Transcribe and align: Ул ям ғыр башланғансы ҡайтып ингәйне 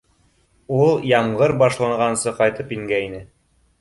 Ул 0.77 1.03
ям 1.11 1.29
ғыр 1.41 1.53
башланғансы 1.63 2.33
ҡайтып 2.41 2.75
ингәйне 2.79 3.23